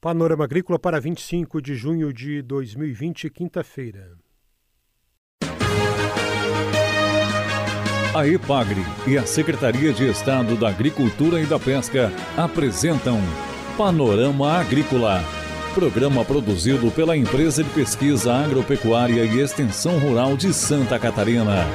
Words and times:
Panorama 0.00 0.44
Agrícola 0.44 0.78
para 0.78 0.98
25 0.98 1.60
de 1.60 1.74
junho 1.74 2.10
de 2.10 2.40
2020, 2.40 3.28
quinta-feira. 3.28 4.16
A 8.14 8.26
EPAGRE 8.26 8.80
e 9.06 9.18
a 9.18 9.26
Secretaria 9.26 9.92
de 9.92 10.08
Estado 10.08 10.56
da 10.56 10.70
Agricultura 10.70 11.38
e 11.38 11.44
da 11.44 11.58
Pesca 11.58 12.10
apresentam 12.34 13.20
Panorama 13.76 14.58
Agrícola, 14.58 15.22
programa 15.74 16.24
produzido 16.24 16.90
pela 16.90 17.14
Empresa 17.14 17.62
de 17.62 17.68
Pesquisa 17.68 18.32
Agropecuária 18.32 19.22
e 19.26 19.38
Extensão 19.38 19.98
Rural 19.98 20.34
de 20.34 20.54
Santa 20.54 20.98
Catarina. 20.98 21.66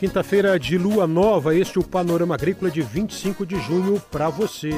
Quinta-feira 0.00 0.58
de 0.58 0.78
lua 0.78 1.06
nova, 1.06 1.54
este 1.54 1.76
é 1.76 1.80
o 1.82 1.84
Panorama 1.84 2.34
Agrícola 2.34 2.70
de 2.70 2.80
25 2.80 3.44
de 3.44 3.60
junho 3.60 4.00
para 4.10 4.30
você. 4.30 4.70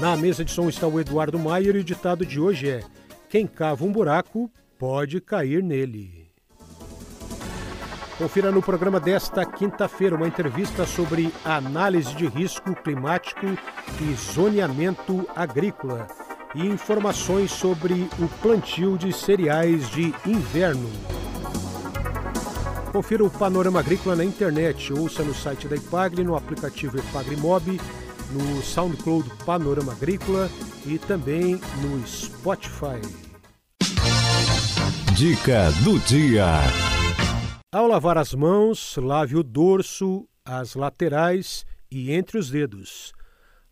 Na 0.00 0.16
mesa 0.16 0.44
de 0.44 0.50
som 0.50 0.68
está 0.68 0.88
o 0.88 0.98
Eduardo 0.98 1.38
Maier 1.38 1.76
e 1.76 1.78
o 1.78 1.84
ditado 1.84 2.26
de 2.26 2.40
hoje 2.40 2.68
é: 2.68 2.80
Quem 3.28 3.46
cava 3.46 3.84
um 3.84 3.92
buraco 3.92 4.50
pode 4.76 5.20
cair 5.20 5.62
nele. 5.62 6.32
Confira 8.18 8.50
no 8.50 8.60
programa 8.60 8.98
desta 8.98 9.46
quinta-feira 9.46 10.16
uma 10.16 10.26
entrevista 10.26 10.84
sobre 10.84 11.32
análise 11.44 12.12
de 12.16 12.26
risco 12.26 12.74
climático 12.74 13.46
e 14.00 14.14
zoneamento 14.14 15.24
agrícola 15.36 16.08
e 16.56 16.66
informações 16.66 17.52
sobre 17.52 18.08
o 18.18 18.26
plantio 18.42 18.98
de 18.98 19.12
cereais 19.12 19.88
de 19.90 20.12
inverno. 20.26 20.90
Confira 22.92 23.24
o 23.24 23.30
Panorama 23.30 23.80
Agrícola 23.80 24.14
na 24.14 24.22
internet, 24.22 24.92
ouça 24.92 25.24
no 25.24 25.32
site 25.32 25.66
da 25.66 25.74
Ipagre, 25.74 26.22
no 26.22 26.36
aplicativo 26.36 26.98
Ipagre 26.98 27.36
Mob, 27.36 27.80
no 28.30 28.62
SoundCloud 28.62 29.30
Panorama 29.46 29.92
Agrícola 29.92 30.50
e 30.84 30.98
também 30.98 31.58
no 31.80 32.06
Spotify. 32.06 33.00
Dica 35.16 35.70
do 35.82 35.98
dia. 36.00 36.44
Ao 37.72 37.86
lavar 37.86 38.18
as 38.18 38.34
mãos, 38.34 38.94
lave 38.98 39.36
o 39.36 39.42
dorso, 39.42 40.28
as 40.44 40.74
laterais 40.74 41.64
e 41.90 42.12
entre 42.12 42.36
os 42.36 42.50
dedos. 42.50 43.14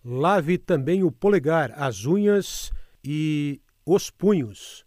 Lave 0.02 0.56
também 0.56 1.04
o 1.04 1.12
polegar, 1.12 1.74
as 1.76 2.06
unhas 2.06 2.70
e 3.04 3.60
os 3.84 4.08
punhos. 4.08 4.82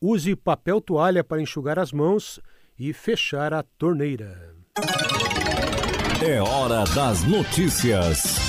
Use 0.00 0.34
papel 0.34 0.80
toalha 0.80 1.22
para 1.22 1.40
enxugar 1.40 1.78
as 1.78 1.92
mãos 1.92 2.40
e 2.78 2.92
fechar 2.92 3.52
a 3.52 3.62
torneira. 3.62 4.54
É 6.24 6.40
hora 6.40 6.84
das 6.94 7.24
notícias. 7.24 8.48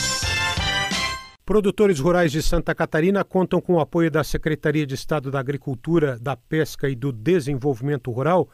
Produtores 1.45 1.99
rurais 1.99 2.31
de 2.31 2.43
Santa 2.43 2.75
Catarina 2.75 3.23
contam 3.23 3.59
com 3.59 3.73
o 3.73 3.79
apoio 3.79 4.11
da 4.11 4.23
Secretaria 4.23 4.85
de 4.85 4.93
Estado 4.93 5.31
da 5.31 5.39
Agricultura, 5.39 6.19
da 6.19 6.35
Pesca 6.35 6.87
e 6.87 6.95
do 6.95 7.11
Desenvolvimento 7.11 8.11
Rural 8.11 8.47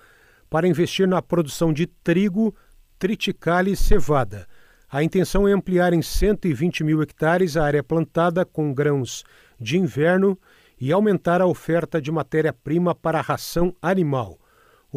para 0.49 0.67
investir 0.67 1.05
na 1.05 1.21
produção 1.21 1.73
de 1.73 1.87
trigo, 1.87 2.55
triticale 2.97 3.71
e 3.71 3.75
cevada. 3.75 4.47
A 4.89 5.03
intenção 5.03 5.45
é 5.45 5.51
ampliar 5.51 5.91
em 5.91 6.01
120 6.01 6.85
mil 6.85 7.01
hectares 7.01 7.57
a 7.57 7.65
área 7.65 7.83
plantada 7.83 8.45
com 8.45 8.73
grãos 8.73 9.25
de 9.59 9.77
inverno 9.77 10.39
e 10.79 10.91
aumentar 10.93 11.41
a 11.41 11.47
oferta 11.47 12.01
de 12.01 12.11
matéria-prima 12.11 12.95
para 12.95 13.19
a 13.19 13.21
ração 13.21 13.75
animal. 13.81 14.39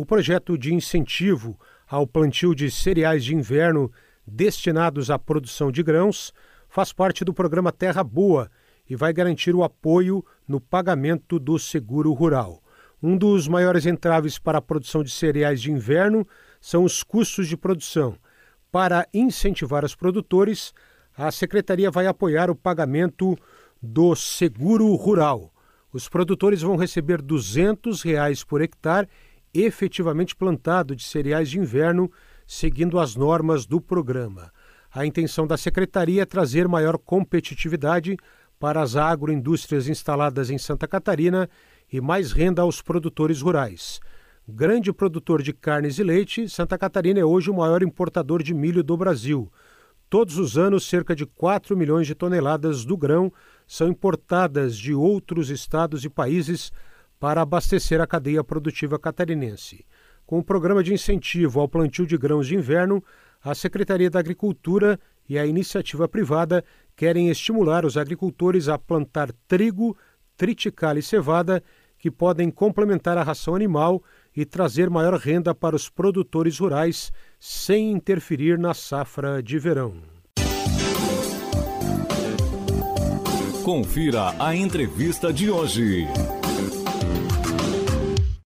O 0.00 0.06
projeto 0.06 0.56
de 0.56 0.72
incentivo 0.72 1.58
ao 1.84 2.06
plantio 2.06 2.54
de 2.54 2.70
cereais 2.70 3.24
de 3.24 3.34
inverno 3.34 3.91
destinados 4.24 5.10
à 5.10 5.18
produção 5.18 5.72
de 5.72 5.82
grãos 5.82 6.32
faz 6.68 6.92
parte 6.92 7.24
do 7.24 7.34
programa 7.34 7.72
Terra 7.72 8.05
Boa 8.05 8.48
e 8.88 8.94
vai 8.94 9.12
garantir 9.12 9.56
o 9.56 9.64
apoio 9.64 10.24
no 10.46 10.61
pagamento 10.61 11.36
do 11.40 11.58
seguro 11.58 12.12
rural. 12.12 12.62
Um 13.02 13.17
dos 13.17 13.48
maiores 13.48 13.86
entraves 13.86 14.39
para 14.39 14.58
a 14.58 14.62
produção 14.62 15.02
de 15.02 15.11
cereais 15.11 15.61
de 15.61 15.73
inverno 15.73 16.24
são 16.61 16.84
os 16.84 17.02
custos 17.02 17.48
de 17.48 17.56
produção. 17.56 18.17
Para 18.70 19.05
incentivar 19.12 19.84
os 19.84 19.96
produtores, 19.96 20.73
a 21.17 21.33
Secretaria 21.33 21.90
vai 21.90 22.06
apoiar 22.06 22.52
o 22.52 22.55
pagamento 22.55 23.36
do 23.83 24.14
seguro 24.14 24.94
rural. 24.94 25.52
Os 25.92 26.08
produtores 26.08 26.62
vão 26.62 26.77
receber 26.77 27.20
200 27.20 28.00
reais 28.02 28.44
por 28.44 28.61
hectare 28.61 29.08
efetivamente 29.53 30.35
plantado 30.35 30.95
de 30.95 31.05
cereais 31.05 31.51
de 31.51 31.59
inverno, 31.59 32.11
seguindo 32.47 32.98
as 32.98 33.14
normas 33.14 33.67
do 33.67 33.81
programa. 33.81 34.53
A 34.91 35.05
intenção 35.05 35.47
da 35.47 35.57
secretaria 35.57 36.23
é 36.23 36.27
trazer 36.27 36.67
maior 36.67 36.98
competitividade 36.98 38.17
para 38.59 38.83
as 38.83 38.97
agroindústrias 38.97 39.89
instaladas 39.89 40.51
em 40.51 40.59
Santa 40.59 40.89
Catarina 40.89 41.48
e 41.92 42.01
mais 42.01 42.33
renda 42.33 42.63
aos 42.63 42.83
produtores 42.83 43.41
rurais. 43.41 44.01
Grande 44.48 44.92
produtor 44.92 45.42
de 45.42 45.53
carnes 45.53 45.98
e 45.98 46.03
leite, 46.03 46.48
Santa 46.48 46.79
Catarina 46.79 47.20
é 47.20 47.25
hoje 47.25 47.51
o 47.51 47.55
maior 47.55 47.83
importador 47.83 48.42
de 48.42 48.55
milho 48.55 48.83
do 48.83 48.97
Brasil. 48.97 49.53
Todos 50.09 50.39
os 50.39 50.57
anos, 50.57 50.89
cerca 50.89 51.15
de 51.15 51.27
4 51.27 51.77
milhões 51.77 52.07
de 52.07 52.15
toneladas 52.15 52.83
do 52.83 52.97
grão 52.97 53.30
são 53.67 53.89
importadas 53.89 54.77
de 54.77 54.95
outros 54.95 55.51
estados 55.51 56.03
e 56.03 56.09
países 56.09 56.73
para 57.18 57.42
abastecer 57.42 58.01
a 58.01 58.06
cadeia 58.06 58.45
produtiva 58.45 58.98
catarinense. 58.98 59.84
Com 60.27 60.39
o 60.39 60.45
programa 60.45 60.83
de 60.83 60.92
incentivo 60.92 61.61
ao 61.61 61.68
plantio 61.68 62.06
de 62.06 62.17
grãos 62.17 62.46
de 62.46 62.55
inverno, 62.55 63.02
a 63.42 63.55
Secretaria 63.55 64.11
da 64.11 64.18
Agricultura 64.18 64.98
e 65.29 65.39
a 65.39 65.46
iniciativa 65.46 66.08
privada 66.08 66.64
querem 66.96 67.29
estimular 67.29 67.84
os 67.84 67.96
agricultores 67.96 68.68
a 68.68 68.79
plantar 68.79 69.30
trigo, 69.46 69.96
triticale 70.36 71.01
e 71.01 71.02
cevada, 71.02 71.62
que 71.98 72.11
podem 72.11 72.51
complementar 72.51 73.18
a 73.18 73.23
ração 73.23 73.55
animal 73.55 74.02
e 74.36 74.45
trazer 74.45 74.89
maior 74.89 75.14
renda 75.14 75.55
para 75.55 75.74
os 75.74 75.89
produtores 75.89 76.58
rurais 76.58 77.11
sem 77.40 77.90
interferir 77.90 78.58
na 78.58 78.73
safra 78.73 79.42
de 79.42 79.58
verão. 79.58 79.96
Confira 83.64 84.35
a 84.39 84.55
entrevista 84.55 85.33
de 85.33 85.50
hoje. 85.50 86.06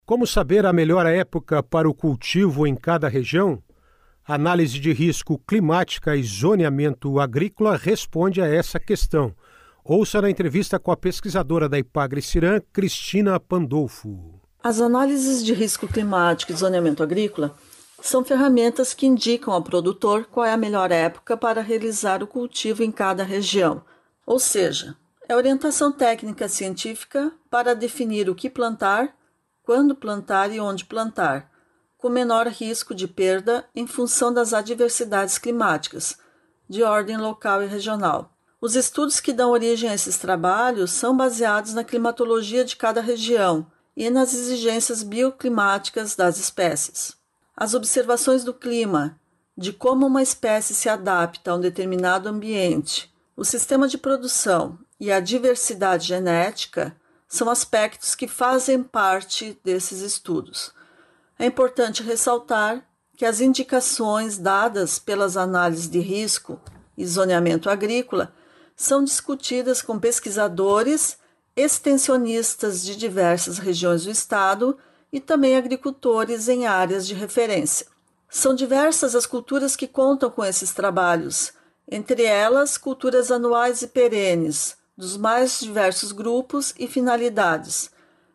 Como 0.05 0.27
saber 0.27 0.67
a 0.67 0.73
melhor 0.73 1.07
época 1.07 1.63
para 1.63 1.89
o 1.89 1.95
cultivo 1.95 2.67
em 2.67 2.75
cada 2.75 3.09
região? 3.09 3.63
Análise 4.27 4.81
de 4.81 4.93
risco 4.93 5.41
climática 5.47 6.17
e 6.17 6.25
zoneamento 6.25 7.21
agrícola 7.21 7.77
responde 7.77 8.43
a 8.43 8.47
essa 8.47 8.81
questão. 8.81 9.33
Ouça 9.85 10.21
na 10.21 10.29
entrevista 10.29 10.77
com 10.77 10.91
a 10.91 10.97
pesquisadora 10.97 11.69
da 11.69 11.79
Ipagre 11.79 12.21
Cirã, 12.21 12.61
Cristina 12.73 13.39
Pandolfo. 13.39 14.41
As 14.61 14.81
análises 14.81 15.45
de 15.45 15.55
risco 15.55 15.87
climático 15.87 16.51
e 16.51 16.57
zoneamento 16.57 17.03
agrícola 17.03 17.55
são 18.01 18.25
ferramentas 18.25 18.93
que 18.93 19.07
indicam 19.07 19.55
ao 19.55 19.62
produtor 19.62 20.25
qual 20.25 20.45
é 20.45 20.53
a 20.53 20.57
melhor 20.57 20.91
época 20.91 21.37
para 21.37 21.62
realizar 21.62 22.25
o 22.25 22.27
cultivo 22.27 22.83
em 22.83 22.91
cada 22.91 23.23
região. 23.23 23.83
Ou 24.27 24.41
seja, 24.41 24.97
é 25.29 25.37
orientação 25.37 25.93
técnica 25.93 26.49
científica 26.49 27.33
para 27.49 27.73
definir 27.73 28.29
o 28.29 28.35
que 28.35 28.51
plantar 28.51 29.15
quando 29.62 29.95
plantar 29.95 30.53
e 30.53 30.61
onde 30.61 30.84
plantar, 30.84 31.50
com 31.97 32.09
menor 32.09 32.49
risco 32.49 32.95
de 32.95 33.06
perda 33.06 33.65
em 33.75 33.87
função 33.87 34.34
das 34.34 34.53
adversidades 34.53 35.39
climáticas, 35.39 36.19
de 36.69 36.83
ordem 36.83 37.17
local 37.17 37.62
e 37.62 37.67
regional. 37.67 38.33
Os 38.61 38.77
estudos 38.77 39.21
que 39.21 39.33
dão 39.33 39.50
origem 39.50 39.91
a 39.91 39.95
esses 39.95 40.19
trabalhos 40.19 40.91
são 40.91 41.17
baseados 41.17 41.75
na 41.75 41.84
climatologia 41.84 42.65
de 42.65 42.77
cada 42.77 43.00
região 43.00 43.67
e 43.97 44.09
nas 44.09 44.33
exigências 44.34 45.03
bioclimáticas 45.03 46.17
das 46.17 46.39
espécies. 46.39 47.17
As 47.56 47.75
observações 47.75 48.43
do 48.43 48.55
clima, 48.55 49.19
de 49.56 49.73
como 49.73 50.06
uma 50.06 50.23
espécie 50.23 50.75
se 50.75 50.88
adapta 50.88 51.50
a 51.50 51.55
um 51.56 51.61
determinado 51.61 52.29
ambiente, 52.29 53.12
o 53.37 53.44
sistema 53.44 53.87
de 53.87 53.99
produção 53.99 54.79
e 54.99 55.12
a 55.12 55.20
diversidade 55.20 56.06
genética 56.06 56.97
são 57.32 57.49
aspectos 57.49 58.14
que 58.14 58.29
fazem 58.29 58.82
parte 58.82 59.58
desses 59.64 60.00
estudos. 60.00 60.70
É 61.38 61.46
importante 61.46 62.02
ressaltar 62.02 62.87
que 63.17 63.25
as 63.25 63.40
indicações 63.40 64.37
dadas 64.37 64.99
pelas 64.99 65.34
análises 65.34 65.88
de 65.88 65.99
risco 65.99 66.61
e 66.94 67.06
zoneamento 67.06 67.70
agrícola 67.70 68.34
são 68.76 69.02
discutidas 69.02 69.81
com 69.81 69.99
pesquisadores, 69.99 71.17
extensionistas 71.56 72.82
de 72.82 72.94
diversas 72.94 73.56
regiões 73.56 74.05
do 74.05 74.11
estado 74.11 74.76
e 75.11 75.19
também 75.19 75.56
agricultores 75.56 76.50
em 76.50 76.67
áreas 76.67 77.06
de 77.06 77.14
referência. 77.14 77.87
São 78.28 78.55
diversas 78.55 79.14
as 79.14 79.25
culturas 79.25 79.75
que 79.75 79.88
contam 79.88 80.31
com 80.31 80.44
esses 80.44 80.75
trabalhos, 80.75 81.55
entre 81.90 82.25
elas 82.25 82.76
culturas 82.76 83.31
anuais 83.31 83.81
e 83.81 83.87
perenes, 83.87 84.76
dos 84.97 85.17
mais 85.17 85.61
diversos 85.61 86.12
grupos 86.12 86.75
e 86.79 86.87
finalidades. 86.87 87.91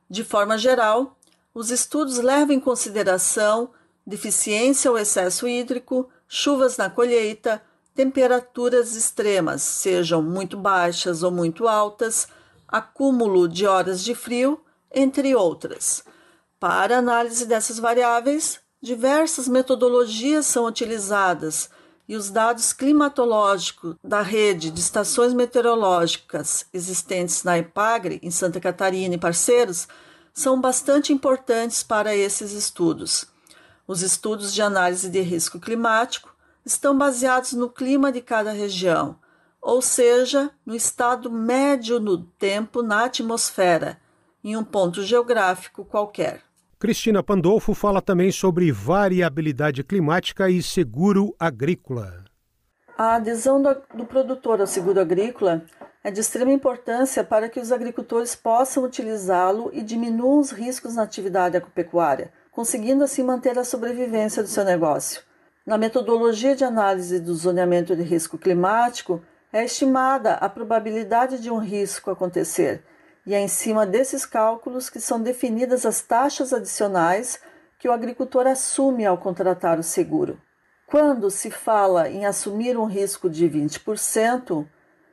De 0.10 0.24
forma 0.24 0.58
geral, 0.58 1.18
os 1.54 1.72
estudos 1.72 2.18
levam 2.18 2.56
em 2.56 2.60
consideração 2.60 3.72
deficiência 4.06 4.90
ou 4.90 4.98
excesso 4.98 5.48
hídrico, 5.48 6.10
chuvas 6.28 6.78
na 6.78 6.90
colheita, 6.90 7.62
temperaturas 7.94 8.96
extremas, 8.96 9.62
sejam 9.62 10.22
muito 10.22 10.56
baixas 10.56 11.24
ou 11.24 11.32
muito 11.32 11.68
altas, 11.68 12.28
acúmulo 12.68 13.50
de 13.50 13.66
horas 13.66 14.04
de 14.04 14.16
frio, 14.16 14.62
entre 14.94 15.36
outras. 15.36 16.04
Para 16.60 16.98
análise 17.00 17.46
dessas 17.46 17.80
variáveis, 17.80 18.60
diversas 18.82 19.48
metodologias 19.48 20.46
são 20.46 20.66
utilizadas 20.66 21.70
e 22.08 22.16
os 22.16 22.30
dados 22.30 22.72
climatológicos 22.72 23.96
da 24.04 24.22
rede 24.22 24.72
de 24.72 24.80
estações 24.80 25.34
meteorológicas 25.34 26.66
existentes 26.74 27.44
na 27.44 27.58
EPAGRE, 27.58 28.20
em 28.24 28.32
Santa 28.32 28.60
Catarina 28.60 29.16
e 29.16 29.18
parceiros, 29.18 29.88
são 30.34 30.62
bastante 30.62 31.12
importantes 31.12 31.84
para 31.84 32.16
esses 32.16 32.52
estudos. 32.54 33.26
Os 33.86 34.02
estudos 34.02 34.54
de 34.54 34.62
análise 34.62 35.10
de 35.10 35.22
risco 35.22 35.60
climático 35.60 36.34
estão 36.64 36.98
baseados 36.98 37.54
no 37.54 37.70
clima 37.70 38.12
de 38.12 38.22
cada 38.22 38.52
região, 38.52 39.20
ou 39.62 39.82
seja, 39.82 40.52
no 40.66 40.76
estado 40.76 41.32
médio 41.32 42.00
no 42.00 42.18
tempo 42.18 42.82
na 42.82 43.06
atmosfera, 43.06 44.00
em 44.44 44.56
um 44.56 44.64
ponto 44.64 45.04
geográfico 45.04 45.84
qualquer. 45.84 46.47
Cristina 46.80 47.24
Pandolfo 47.24 47.74
fala 47.74 48.04
também 48.04 48.32
sobre 48.32 48.72
variabilidade 48.72 49.84
climática 49.84 50.48
e 50.48 50.62
seguro 50.62 51.36
agrícola. 51.40 52.24
A 52.96 53.16
adesão 53.16 53.60
do, 53.60 53.76
do, 53.96 54.06
produtor 54.06 54.62
ao 54.62 54.68
seguro 54.68 55.00
agrícola 55.00 55.66
é 56.04 56.12
de 56.12 56.20
extrema 56.20 56.52
importância 56.52 57.24
para 57.24 57.50
que 57.50 57.60
os 57.60 57.72
agricultores 57.72 58.36
possam 58.36 58.84
utilizá-lo 58.84 59.72
e 59.74 59.82
diminuam 59.82 60.38
os 60.38 60.52
riscos 60.52 60.94
na 60.94 61.02
atividade 61.02 61.58
agropecuária, 61.58 62.32
conseguindo 62.52 63.04
assim 63.04 63.24
manter 63.24 63.58
a 63.58 63.64
sobrevivência 63.64 64.44
do 64.44 64.50
seu 64.50 64.64
negócio. 64.64 65.24
Na 65.66 65.80
metodologia 65.80 66.56
de 66.56 66.64
análise 66.64 67.20
do 67.20 67.34
zoneamento 67.34 67.96
de 67.96 68.04
risco 68.04 68.38
climático, 68.38 69.20
é 69.52 69.66
estimada 69.66 70.36
a 70.36 70.48
probabilidade 70.48 71.42
de 71.42 71.50
um 71.50 71.58
risco 71.58 72.12
acontecer 72.12 72.84
e 73.28 73.36
é 73.36 73.42
em 73.42 73.50
cima 73.50 73.86
desses 73.86 74.26
cálculos 74.26 74.90
que 74.90 75.02
são 75.02 75.22
definidas 75.22 75.86
as 75.86 76.00
taxas 76.00 76.54
adicionais 76.54 77.42
que 77.78 77.90
o 77.90 77.92
agricultor 77.92 78.48
assume 78.48 79.06
ao 79.06 79.18
contratar 79.18 79.78
o 79.78 79.84
seguro. 79.84 80.40
Quando 80.88 81.30
se 81.30 81.52
fala 81.52 82.10
em 82.10 82.26
assumir 82.26 82.78
um 82.78 82.86
risco 82.86 83.30
de 83.30 83.46
20%, 83.50 84.66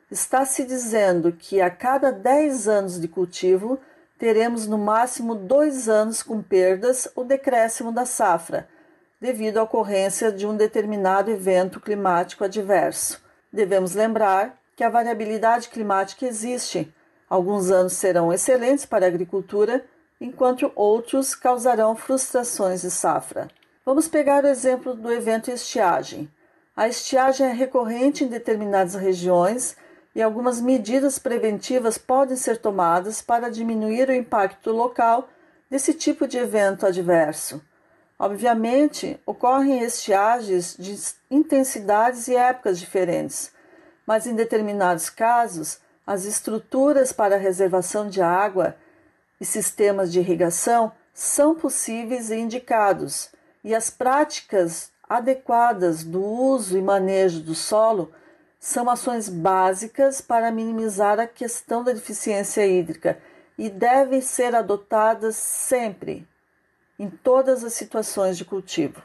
está 0.09 0.45
se 0.45 0.63
dizendo 0.63 1.33
que 1.33 1.59
a 1.59 1.69
cada 1.69 2.09
10 2.09 2.69
anos 2.69 3.01
de 3.01 3.09
cultivo 3.09 3.77
teremos 4.17 4.65
no 4.65 4.77
máximo 4.77 5.35
dois 5.35 5.89
anos 5.89 6.23
com 6.23 6.41
perdas 6.41 7.09
ou 7.17 7.25
decréscimo 7.25 7.91
da 7.91 8.05
safra, 8.05 8.69
devido 9.19 9.57
à 9.57 9.63
ocorrência 9.63 10.31
de 10.31 10.47
um 10.47 10.55
determinado 10.55 11.29
evento 11.29 11.81
climático 11.81 12.45
adverso. 12.45 13.21
Devemos 13.51 13.93
lembrar 13.93 14.57
que 14.73 14.85
a 14.85 14.89
variabilidade 14.89 15.67
climática 15.67 16.25
existe 16.25 16.94
Alguns 17.29 17.71
anos 17.71 17.93
serão 17.93 18.31
excelentes 18.31 18.85
para 18.85 19.05
a 19.05 19.09
agricultura, 19.09 19.83
enquanto 20.21 20.71
outros 20.75 21.35
causarão 21.35 21.95
frustrações 21.95 22.81
de 22.81 22.91
safra. 22.91 23.47
Vamos 23.85 24.07
pegar 24.07 24.43
o 24.43 24.47
exemplo 24.47 24.95
do 24.95 25.11
evento 25.11 25.51
estiagem. 25.51 26.29
A 26.75 26.87
estiagem 26.87 27.47
é 27.47 27.51
recorrente 27.53 28.23
em 28.23 28.27
determinadas 28.27 28.95
regiões 28.95 29.75
e 30.13 30.21
algumas 30.21 30.61
medidas 30.61 31.19
preventivas 31.19 31.97
podem 31.97 32.37
ser 32.37 32.57
tomadas 32.57 33.21
para 33.21 33.49
diminuir 33.49 34.09
o 34.09 34.13
impacto 34.13 34.71
local 34.71 35.29
desse 35.69 35.93
tipo 35.93 36.27
de 36.27 36.37
evento 36.37 36.85
adverso. 36.85 37.61
Obviamente, 38.17 39.19
ocorrem 39.25 39.83
estiagens 39.83 40.75
de 40.79 40.97
intensidades 41.29 42.29
e 42.29 42.35
épocas 42.35 42.79
diferentes, 42.79 43.51
mas 44.07 44.25
em 44.25 44.33
determinados 44.33 45.09
casos, 45.09 45.79
as 46.05 46.25
estruturas 46.25 47.11
para 47.11 47.37
reservação 47.37 48.07
de 48.07 48.21
água 48.21 48.75
e 49.39 49.45
sistemas 49.45 50.11
de 50.11 50.19
irrigação 50.19 50.91
são 51.13 51.55
possíveis 51.55 52.29
e 52.29 52.35
indicados, 52.35 53.29
e 53.63 53.73
as 53.73 53.89
práticas 53.89 54.91
adequadas 55.07 56.03
do 56.03 56.21
uso 56.21 56.77
e 56.77 56.81
manejo 56.81 57.41
do 57.41 57.55
solo 57.55 58.11
são 58.59 58.89
ações 58.89 59.29
básicas 59.29 60.21
para 60.21 60.51
minimizar 60.51 61.19
a 61.19 61.27
questão 61.27 61.83
da 61.83 61.91
deficiência 61.91 62.65
hídrica 62.65 63.19
e 63.57 63.69
devem 63.69 64.21
ser 64.21 64.55
adotadas 64.55 65.35
sempre, 65.35 66.27
em 66.99 67.09
todas 67.09 67.63
as 67.63 67.73
situações 67.73 68.37
de 68.37 68.43
cultivo. 68.43 69.01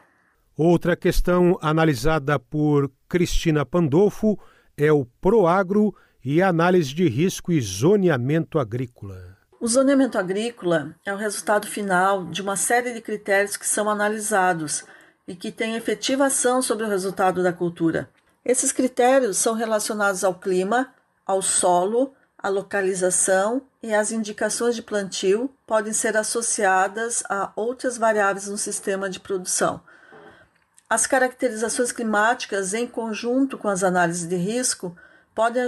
Outra 0.57 0.97
questão 0.97 1.59
analisada 1.63 2.39
por 2.39 2.91
Cristina 3.09 3.65
Pandolfo 3.65 4.39
é 4.77 4.93
o 4.93 5.05
Proagro 5.21 5.95
e 6.25 6.43
análise 6.43 6.95
de 6.95 7.09
risco 7.09 7.51
e 7.53 7.61
zoneamento 7.61 8.59
agrícola. 8.59 9.37
O 9.61 9.67
zoneamento 9.67 10.19
agrícola 10.19 10.95
é 11.05 11.13
o 11.13 11.17
resultado 11.17 11.67
final 11.67 12.25
de 12.25 12.43
uma 12.43 12.57
série 12.57 12.93
de 12.93 13.01
critérios 13.01 13.57
que 13.57 13.67
são 13.67 13.89
analisados 13.91 14.85
e 15.27 15.35
que 15.35 15.53
têm 15.53 15.77
efetiva 15.77 16.27
ação 16.27 16.63
sobre 16.63 16.85
o 16.85 16.89
resultado 16.89 17.43
da 17.43 17.53
cultura. 17.53 18.09
Esses 18.45 18.73
critérios 18.73 19.37
são 19.37 19.55
relacionados 19.55 20.25
ao 20.25 20.35
clima, 20.35 20.93
ao 21.27 21.43
solo, 21.43 22.15
à 22.39 22.49
localização 22.49 23.63
e 23.83 23.93
as 23.95 24.11
indicações 24.13 24.75
de 24.75 24.83
plantio 24.83 25.51
podem 25.67 25.93
ser 25.93 26.17
associadas 26.17 27.23
a 27.29 27.53
outras 27.55 27.99
variáveis 27.99 28.49
no 28.49 28.57
sistema 28.57 29.11
de 29.11 29.21
produção. 29.21 29.83
As 30.89 31.07
caracterizações 31.07 31.93
climáticas, 31.93 32.75
em 32.75 32.87
conjunto 32.87 33.57
com 33.57 33.69
as 33.69 33.85
análises 33.85 34.27
de 34.27 34.37
risco, 34.37 34.97
podem 35.35 35.63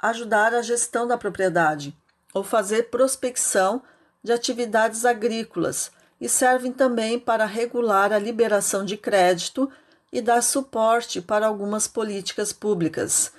ajudar 0.00 0.54
a 0.54 0.62
gestão 0.62 1.06
da 1.06 1.18
propriedade 1.18 1.96
ou 2.34 2.44
fazer 2.44 2.90
prospecção 2.90 3.82
de 4.22 4.32
atividades 4.32 5.04
agrícolas 5.04 5.90
e 6.20 6.28
servem 6.28 6.72
também 6.72 7.18
para 7.18 7.44
regular 7.44 8.12
a 8.12 8.18
liberação 8.18 8.84
de 8.84 8.96
crédito 8.96 9.70
e 10.12 10.20
dar 10.20 10.42
suporte 10.42 11.20
para 11.20 11.46
algumas 11.46 11.86
políticas 11.86 12.52
públicas. 12.52 13.32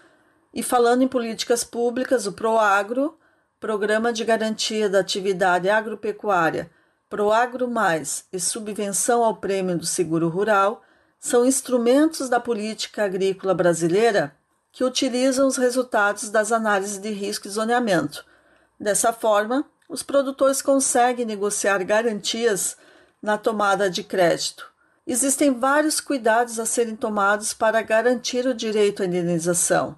E 0.54 0.62
falando 0.62 1.04
em 1.04 1.08
políticas 1.08 1.64
públicas, 1.64 2.28
o 2.28 2.34
PROAGRO, 2.34 3.18
Programa 3.60 4.14
de 4.14 4.24
Garantia 4.24 4.88
da 4.88 5.00
Atividade 5.00 5.70
Agropecuária, 5.70 6.70
PROAGRO 7.10 7.68
Mais 7.68 8.26
e 8.32 8.40
Subvenção 8.40 9.24
ao 9.24 9.38
Prêmio 9.38 9.78
do 9.78 9.86
Seguro 9.86 10.30
Rural 10.30 10.84
são 11.20 11.46
instrumentos 11.46 12.30
da 12.30 12.40
política 12.40 13.06
agrícola 13.06 13.54
brasileira 13.54 14.37
que 14.78 14.84
utilizam 14.84 15.48
os 15.48 15.58
resultados 15.58 16.30
das 16.30 16.52
análises 16.52 17.00
de 17.00 17.10
risco 17.10 17.48
e 17.48 17.50
zoneamento. 17.50 18.24
Dessa 18.80 19.12
forma, 19.12 19.66
os 19.90 20.04
produtores 20.04 20.62
conseguem 20.62 21.26
negociar 21.26 21.84
garantias 21.84 22.78
na 23.20 23.40
tomada 23.40 23.90
de 23.90 24.04
crédito. 24.04 24.72
Existem 25.08 25.52
vários 25.52 26.00
cuidados 26.00 26.60
a 26.60 26.66
serem 26.68 26.96
tomados 26.96 27.56
para 27.56 27.82
garantir 27.82 28.46
o 28.46 28.54
direito 28.54 29.02
à 29.02 29.08
indenização. 29.08 29.98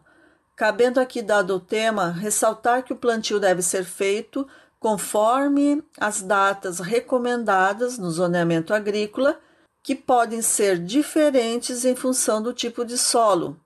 Cabendo 0.55 1.01
aqui, 1.01 1.21
dado 1.21 1.57
o 1.57 1.59
tema, 1.59 2.11
ressaltar 2.11 2.81
que 2.83 2.93
o 2.93 2.97
plantio 2.97 3.37
deve 3.37 3.61
ser 3.61 3.83
feito 3.83 4.47
conforme 4.79 5.83
as 5.99 6.21
datas 6.21 6.79
recomendadas 6.79 7.97
no 7.97 8.09
zoneamento 8.09 8.73
agrícola, 8.73 9.37
que 9.83 9.93
podem 9.93 10.41
ser 10.41 10.79
diferentes 10.79 11.83
em 11.83 11.97
função 11.97 12.41
do 12.41 12.53
tipo 12.53 12.85
de 12.85 12.97
solo, 12.97 13.59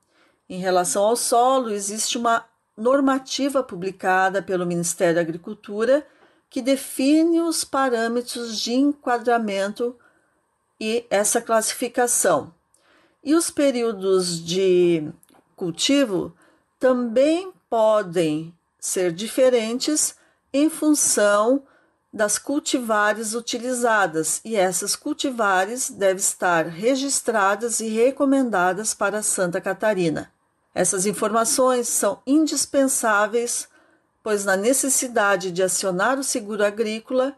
em 0.49 0.59
relação 0.59 1.03
ao 1.03 1.15
solo, 1.15 1.71
existe 1.71 2.17
uma 2.17 2.45
normativa 2.77 3.63
publicada 3.63 4.41
pelo 4.41 4.65
Ministério 4.65 5.15
da 5.15 5.21
Agricultura 5.21 6.05
que 6.49 6.61
define 6.61 7.41
os 7.41 7.63
parâmetros 7.63 8.59
de 8.59 8.73
enquadramento 8.73 9.95
e 10.79 11.05
essa 11.09 11.41
classificação. 11.41 12.53
E 13.23 13.33
os 13.33 13.49
períodos 13.49 14.43
de 14.43 15.09
cultivo 15.55 16.35
também 16.79 17.53
podem 17.69 18.53
ser 18.79 19.11
diferentes 19.11 20.15
em 20.51 20.69
função 20.69 21.63
das 22.13 22.37
cultivares 22.37 23.33
utilizadas, 23.33 24.39
e 24.45 24.55
essas 24.55 24.95
cultivares 24.95 25.89
devem 25.89 26.17
estar 26.17 26.67
registradas 26.67 27.79
e 27.79 27.87
recomendadas 27.87 28.93
para 28.93 29.23
Santa 29.23 29.59
Catarina. 29.59 30.31
Essas 30.75 31.07
informações 31.07 31.87
são 31.87 32.21
indispensáveis, 32.27 33.67
pois, 34.21 34.45
na 34.45 34.55
necessidade 34.55 35.51
de 35.51 35.63
acionar 35.63 36.19
o 36.19 36.23
seguro 36.23 36.63
agrícola, 36.63 37.35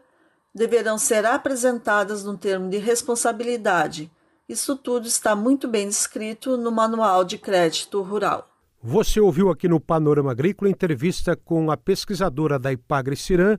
deverão 0.54 0.98
ser 0.98 1.24
apresentadas 1.24 2.22
no 2.22 2.36
termo 2.36 2.68
de 2.68 2.76
responsabilidade. 2.76 4.10
Isso 4.46 4.76
tudo 4.76 5.06
está 5.06 5.34
muito 5.34 5.66
bem 5.66 5.88
descrito 5.88 6.56
no 6.56 6.70
Manual 6.70 7.24
de 7.24 7.38
Crédito 7.38 8.00
Rural. 8.02 8.48
Você 8.82 9.20
ouviu 9.20 9.50
aqui 9.50 9.68
no 9.68 9.80
Panorama 9.80 10.30
Agrícola 10.30 10.70
entrevista 10.70 11.34
com 11.34 11.70
a 11.70 11.76
pesquisadora 11.76 12.58
da 12.58 12.72
Ipagre 12.72 13.16
Cirã, 13.16 13.58